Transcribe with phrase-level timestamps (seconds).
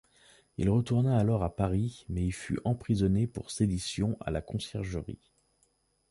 [0.57, 5.31] Il retourna alors à Paris, mais y fut emprisonné pour sédition à la Conciergerie.